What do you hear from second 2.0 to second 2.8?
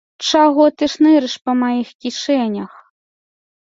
кішэнях?